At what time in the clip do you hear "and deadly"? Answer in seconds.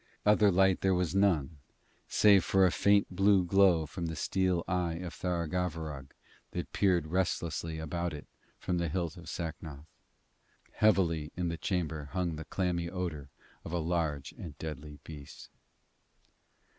14.39-14.97